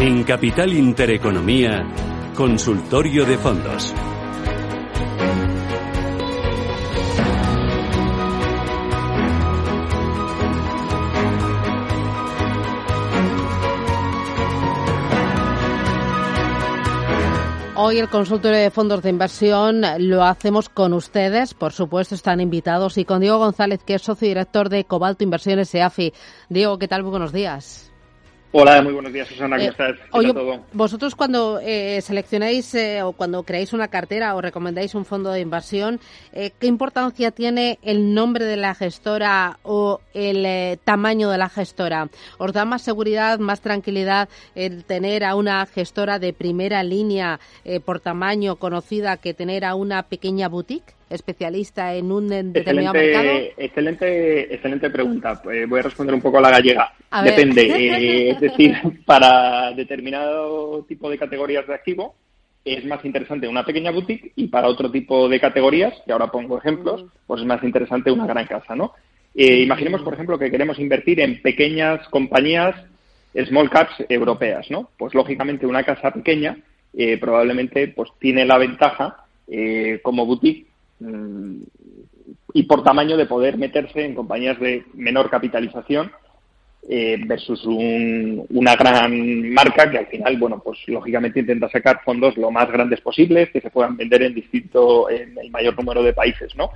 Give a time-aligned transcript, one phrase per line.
[0.00, 1.84] En Capital Intereconomía,
[2.36, 3.92] Consultorio de Fondos.
[17.74, 22.98] Hoy el consultorio de fondos de inversión lo hacemos con ustedes, por supuesto están invitados,
[22.98, 26.12] y con Diego González, que es socio director de Cobalto Inversiones EAFI.
[26.48, 27.02] Diego, ¿qué tal?
[27.02, 27.87] Muy buenos días.
[28.50, 29.96] Hola, muy buenos días, Susana, ¿cómo Eh, estás?
[29.96, 30.64] ¿Qué oye, todo?
[30.72, 35.40] vosotros cuando eh, seleccionáis eh, o cuando creáis una cartera o recomendáis un fondo de
[35.40, 36.00] inversión,
[36.32, 41.50] eh, ¿qué importancia tiene el nombre de la gestora o el eh, tamaño de la
[41.50, 42.08] gestora?
[42.38, 47.40] ¿Os da más seguridad, más tranquilidad el tener a una gestora de primera línea
[47.84, 50.94] por tamaño conocida que tener a una pequeña boutique?
[51.10, 53.28] Especialista en un determinado mercado?
[53.28, 55.42] Excelente, excelente, excelente pregunta.
[55.52, 56.92] Eh, voy a responder un poco a la gallega.
[57.10, 57.22] A.
[57.22, 57.62] Depende.
[57.66, 62.14] eh, es decir, para determinado tipo de categorías de activo
[62.64, 66.58] es más interesante una pequeña boutique y para otro tipo de categorías, que ahora pongo
[66.58, 68.92] ejemplos, pues es más interesante una gran casa, ¿no?
[69.34, 72.74] Eh, imaginemos, por ejemplo, que queremos invertir en pequeñas compañías
[73.46, 74.90] small caps europeas, ¿no?
[74.98, 76.58] Pues lógicamente una casa pequeña
[76.94, 80.67] eh, probablemente pues tiene la ventaja eh, como boutique mm,
[82.54, 86.10] y por tamaño de poder meterse en compañías de menor capitalización
[86.88, 92.36] eh, versus un- una gran marca que al final, bueno, pues lógicamente intenta sacar fondos
[92.38, 96.14] lo más grandes posibles que se puedan vender en distinto, en el mayor número de
[96.14, 96.70] países, ¿no?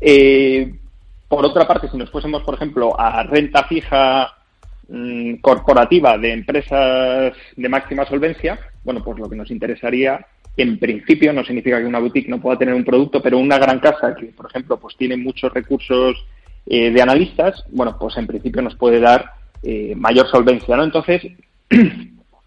[0.00, 0.74] Eh,
[1.28, 4.34] por otra parte, si nos fuésemos, por ejemplo, a renta fija
[4.88, 11.32] mm, corporativa de empresas de máxima solvencia, bueno, pues lo que nos interesaría, en principio,
[11.32, 14.26] no significa que una boutique no pueda tener un producto, pero una gran casa que,
[14.26, 16.16] por ejemplo, pues tiene muchos recursos
[16.66, 19.32] eh, de analistas, bueno, pues en principio nos puede dar
[19.62, 20.84] eh, mayor solvencia, ¿no?
[20.84, 21.22] Entonces,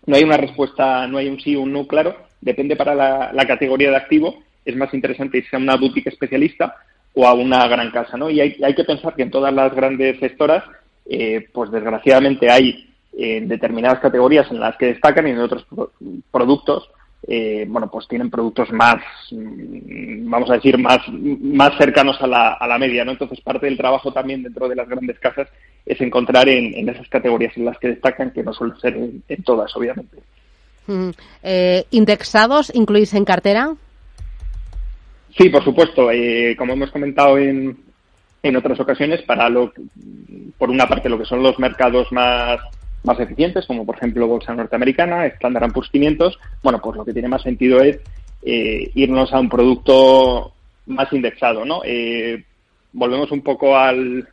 [0.06, 3.46] no hay una respuesta, no hay un sí o un no claro, depende para la,
[3.48, 6.76] categoría de activo, es más interesante irse a una boutique especialista
[7.14, 8.30] o a una gran casa, ¿no?
[8.30, 10.64] Y hay, hay que pensar que en todas las grandes gestoras,
[11.10, 15.92] eh, pues desgraciadamente hay eh, determinadas categorías en las que destacan y en otros pro-
[16.32, 16.90] productos,
[17.28, 22.54] eh, bueno, pues tienen productos más, mm, vamos a decir, más, más cercanos a la,
[22.54, 23.12] a la media, ¿no?
[23.12, 25.50] Entonces parte del trabajo también dentro de las grandes casas
[25.86, 29.24] es encontrar en, en esas categorías en las que destacan, que no suelen ser en,
[29.28, 30.18] en todas, obviamente.
[30.88, 31.10] Mm,
[31.44, 33.76] eh, ¿Indexados incluís en cartera?
[35.38, 36.10] Sí, por supuesto.
[36.12, 37.78] Eh, como hemos comentado en,
[38.42, 39.74] en otras ocasiones, para lo,
[40.58, 42.60] por una parte lo que son los mercados más,
[43.04, 47.28] más eficientes, como por ejemplo Bolsa Norteamericana, Standard Poor's 500, bueno, pues lo que tiene
[47.28, 48.00] más sentido es
[48.44, 50.54] eh, irnos a un producto
[50.88, 51.82] más indexado, ¿no?
[51.86, 52.44] Eh,
[52.94, 54.28] volvemos un poco al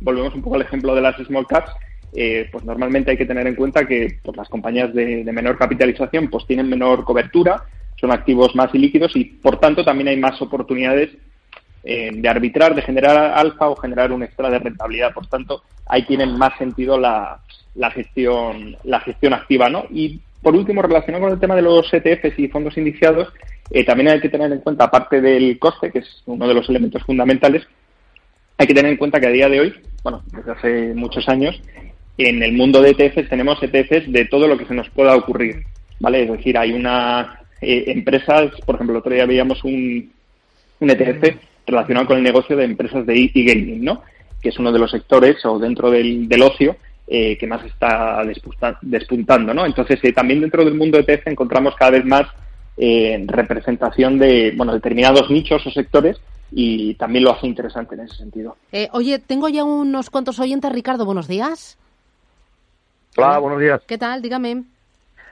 [0.00, 1.70] volvemos un poco al ejemplo de las small caps.
[2.14, 5.58] eh, pues normalmente hay que tener en cuenta que pues, las compañías de, de menor
[5.58, 7.64] capitalización pues tienen menor cobertura,
[8.00, 11.10] son activos más ilíquidos y por tanto también hay más oportunidades
[11.84, 15.14] eh, de arbitrar, de generar alfa o generar un extra de rentabilidad.
[15.14, 17.40] Por tanto, ahí tiene más sentido la,
[17.74, 19.84] la gestión, la gestión activa, ¿no?
[19.90, 23.28] Y por último, relacionado con el tema de los ETFs y fondos indiciados,
[23.70, 26.68] eh, también hay que tener en cuenta, aparte del coste, que es uno de los
[26.68, 27.66] elementos fundamentales,
[28.56, 31.60] hay que tener en cuenta que a día de hoy, bueno, desde hace muchos años,
[32.16, 35.64] en el mundo de ETFs tenemos ETFs de todo lo que se nos pueda ocurrir,
[36.00, 36.24] ¿vale?
[36.24, 40.12] Es decir, hay una eh, empresas, por ejemplo, el otro día veíamos un,
[40.80, 44.02] un ETF relacionado con el negocio de empresas de e-gaming, ¿no?
[44.42, 46.76] Que es uno de los sectores o dentro del, del ocio
[47.06, 49.64] eh, que más está despunta- despuntando, ¿no?
[49.66, 52.22] Entonces, eh, también dentro del mundo ETF encontramos cada vez más
[52.76, 56.20] eh, representación de, bueno, determinados nichos o sectores
[56.52, 58.56] y también lo hace interesante en ese sentido.
[58.72, 60.70] Eh, oye, tengo ya unos cuantos oyentes.
[60.72, 61.76] Ricardo, buenos días.
[63.16, 63.80] Hola, buenos días.
[63.86, 64.22] ¿Qué tal?
[64.22, 64.62] Dígame.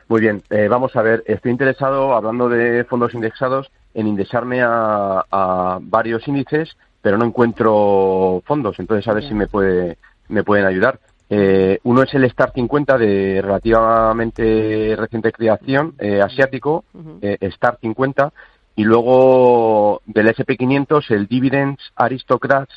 [0.09, 5.25] Muy bien, eh, vamos a ver, estoy interesado, hablando de fondos indexados, en indexarme a,
[5.31, 6.77] a varios índices,
[7.07, 10.99] pero no encuentro fondos, entonces a ver si me, puede, me pueden ayudar.
[11.31, 16.83] Eh, uno es el Star 50 de relativamente reciente creación, eh, asiático,
[17.23, 18.33] eh, Star 50,
[18.75, 22.75] y luego del SP500 el Dividends Aristocrats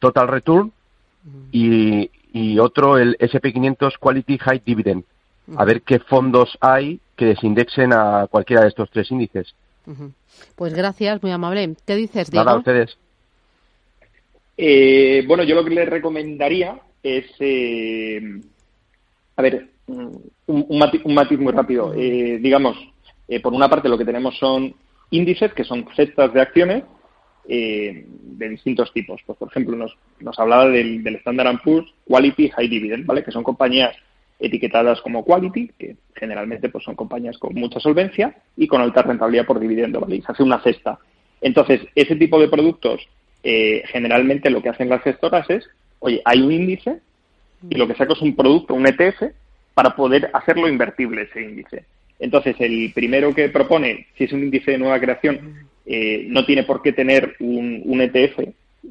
[0.00, 0.72] Total Return
[1.52, 5.04] y, y otro el SP500 Quality High Dividend.
[5.54, 9.54] A ver qué fondos hay que desindexen a cualquiera de estos tres índices.
[10.56, 11.76] Pues gracias, muy amable.
[11.86, 12.44] ¿Qué dices, Diego?
[12.44, 12.98] Nada, ustedes.
[14.62, 18.20] Eh, bueno, yo lo que les recomendaría es, eh,
[19.34, 21.94] a ver, un, matiz, muy rápido.
[21.96, 22.76] Eh, digamos,
[23.42, 24.74] por una parte lo que tenemos son
[25.08, 26.84] índices, que son cestas de acciones
[27.48, 29.22] de distintos tipos.
[29.24, 33.24] Pues, por ejemplo, nos, nos hablaba del, del Standard Poor's Quality High Dividend, ¿vale?
[33.24, 33.96] Que son compañías
[34.38, 39.46] etiquetadas como quality, que generalmente pues, son compañías con mucha solvencia y con alta rentabilidad
[39.46, 40.16] por dividendo, ¿vale?
[40.16, 40.98] Y se hace una cesta.
[41.40, 43.00] Entonces, ese tipo de productos,
[43.42, 45.68] eh, generalmente lo que hacen las gestoras es,
[46.00, 46.98] oye, hay un índice
[47.68, 49.22] y lo que saco es un producto, un ETF,
[49.74, 51.84] para poder hacerlo invertible ese índice.
[52.18, 55.54] Entonces, el primero que propone, si es un índice de nueva creación,
[55.86, 58.40] eh, no tiene por qué tener un, ETF,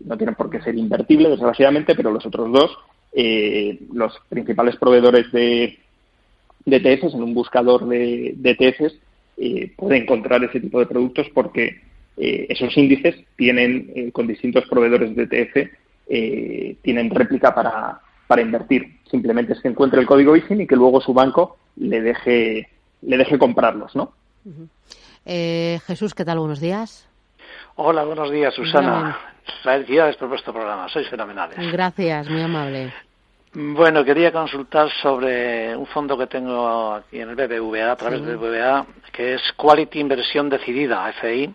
[0.05, 2.77] no tiene por qué ser invertible, desgraciadamente, pero los otros dos
[3.13, 5.79] eh, los principales proveedores de,
[6.65, 8.99] ETFs en un buscador de, de ETFs
[9.37, 11.81] eh, puede encontrar ese tipo de productos porque
[12.19, 15.69] eh, esos índices tienen eh, con distintos proveedores de ETF
[16.81, 18.97] tienen réplica para, para invertir.
[19.11, 22.67] Simplemente es que encuentre el código ISIN y que luego su banco le deje
[23.03, 24.11] le deje comprarlos, ¿no?
[25.23, 26.39] Jesús, ¿qué tal?
[26.39, 27.07] Buenos días.
[27.75, 29.17] Hola, buenos días, Susana.
[29.63, 31.57] Felicidades por vuestro programa, sois fenomenales.
[31.71, 32.91] Gracias, muy amable.
[33.53, 38.37] Bueno, quería consultar sobre un fondo que tengo aquí en el BBVA, a través del
[38.37, 41.51] BBVA, que es Quality Inversión Decidida, FI,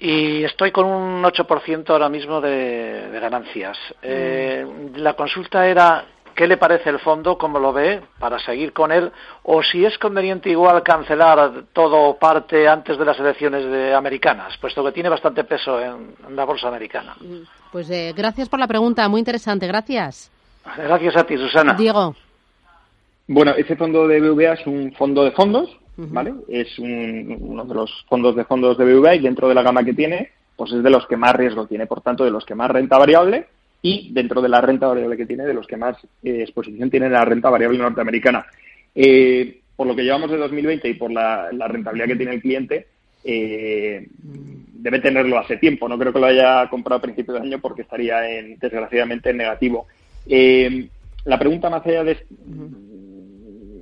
[0.00, 3.76] y estoy con un 8% ahora mismo de, ganancias.
[3.78, 3.96] Mm.
[4.02, 4.66] Eh,
[4.96, 6.04] la consulta era
[6.34, 9.12] qué le parece el fondo, cómo lo ve, para seguir con él,
[9.42, 14.82] o si es conveniente igual cancelar todo parte antes de las elecciones de americanas, puesto
[14.82, 17.14] que tiene bastante peso en, la bolsa americana.
[17.70, 20.30] Pues eh, gracias por la pregunta, muy interesante, gracias.
[20.78, 21.74] Gracias a ti, Susana.
[21.74, 22.14] Diego.
[23.26, 25.70] Bueno, ese fondo de BVA es un fondo de fondos,
[26.08, 26.34] ¿vale?
[26.48, 29.94] Es uno de los fondos de fondos de BVA y dentro de la gama que
[29.94, 32.70] tiene, pues es de los que más riesgo tiene, por tanto, de los que más
[32.70, 33.46] renta variable
[33.82, 37.08] y dentro de la renta variable que tiene, de los que más eh, exposición tiene
[37.08, 38.46] la renta variable norteamericana.
[38.94, 42.86] Eh, por lo que llevamos de 2020 y por la, rentabilidad que tiene el cliente,
[43.24, 45.88] eh, debe tenerlo hace tiempo.
[45.88, 49.38] No creo que lo haya comprado a principios de año porque estaría, en, desgraciadamente, en
[49.38, 49.86] negativo.
[51.24, 52.18] la pregunta más allá de...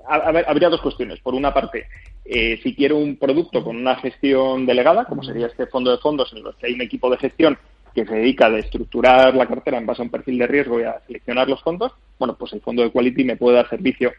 [0.08, 1.20] habría dos cuestiones.
[1.20, 1.87] Por una parte,
[2.25, 6.43] si quiero un producto con una gestión delegada, como sería este fondo de fondos en
[6.43, 7.58] los que hay un equipo de gestión
[7.94, 10.84] que se dedica a estructurar la cartera en base a un perfil de riesgo y
[10.84, 14.12] a seleccionar los fondos, bueno, pues el fondo de Quality me puede dar servicio.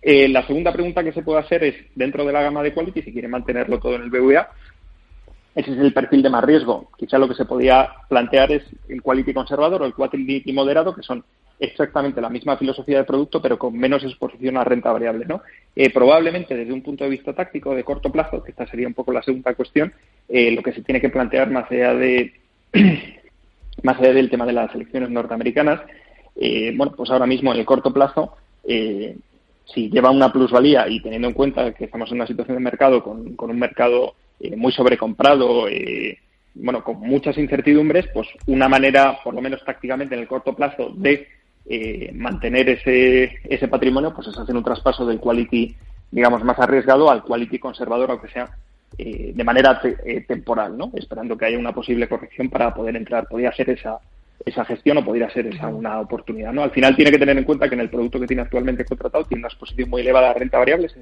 [0.00, 3.02] Eh, la segunda pregunta que se puede hacer es, dentro de la gama de Quality,
[3.02, 4.48] si quiere mantenerlo todo en el BVA,
[5.54, 6.90] ese es el perfil de más riesgo.
[6.98, 11.02] Quizá lo que se podía plantear es el Quality conservador o el Quality moderado, que
[11.02, 11.24] son
[11.58, 15.24] exactamente la misma filosofía de producto, pero con menos exposición a renta variable.
[15.26, 15.42] ¿no?
[15.74, 18.94] Eh, probablemente desde un punto de vista táctico de corto plazo, que esta sería un
[18.94, 19.92] poco la segunda cuestión,
[20.28, 22.32] eh, lo que se tiene que plantear más allá de
[23.82, 25.80] más allá del tema de las elecciones norteamericanas,
[26.36, 28.36] eh, bueno, pues ahora mismo en el corto plazo,
[28.66, 29.16] eh,
[29.66, 33.02] si lleva una plusvalía y teniendo en cuenta que estamos en una situación de mercado
[33.02, 34.14] con, un mercado
[34.56, 35.66] muy sobrecomprado,
[36.54, 40.92] bueno, con muchas incertidumbres, pues una manera, por lo menos tácticamente en el corto plazo,
[40.94, 41.26] de
[42.14, 45.74] mantener ese, ese patrimonio, pues es hacer un traspaso del quality,
[46.10, 48.50] digamos, más arriesgado al quality conservador, aunque sea
[48.96, 50.92] eh, de manera eh, temporal, ¿no?
[50.94, 53.26] Esperando que haya una posible corrección para poder entrar.
[53.26, 53.98] Podría ser esa,
[54.44, 56.62] esa gestión o podría ser esa una oportunidad, ¿no?
[56.62, 59.24] Al final tiene que tener en cuenta que en el producto que tiene actualmente contratado
[59.24, 60.96] tiene una exposición muy elevada a renta variable, es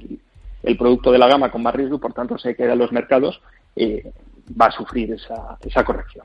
[0.62, 3.42] el, producto de la gama con más riesgo, por tanto, se queda en los mercados,
[3.76, 4.10] eh,
[4.58, 6.24] va a sufrir esa, esa corrección.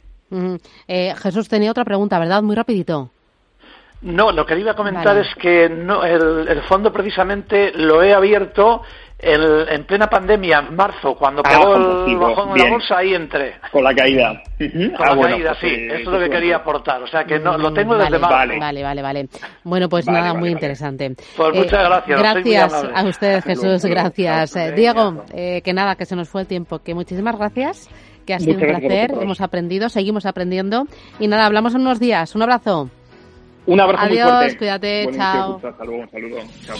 [0.88, 2.44] Jesús tenía otra pregunta, ¿verdad?
[2.44, 3.12] Muy rapidito.
[4.02, 8.04] No, lo que le iba a comentar es que no, el, el, fondo precisamente lo
[8.04, 8.84] he abierto
[9.20, 13.56] en plena pandemia, en marzo, cuando ah, pegó el bajón en la bolsa, ahí entré.
[13.72, 14.44] Con la caída.
[14.58, 15.68] Con la ah, caída, pues, sí.
[15.68, 17.02] Eh, Eso es lo que quería aportar.
[17.02, 18.60] O sea, que no, lo tengo desde marzo.
[18.60, 19.30] Vale, vale, vale.
[19.64, 21.16] Bueno, pues nada, muy interesante.
[21.36, 22.20] Pues muchas eh, gracias.
[22.20, 23.86] Gracias a usted, Jesús.
[23.86, 24.76] Gracias.
[24.76, 26.80] Diego, eh, que nada, que se nos fue el tiempo.
[26.80, 27.90] Que muchísimas gracias.
[28.26, 29.12] Que ha sido un placer.
[29.20, 30.86] Hemos aprendido, seguimos aprendiendo.
[31.20, 32.36] Y nada, hablamos en unos días.
[32.36, 32.92] Un abrazo.
[33.68, 34.58] Un abrazo Adiós, muy fuerte.
[34.58, 35.60] cuídate, chao.
[36.66, 36.78] Chao.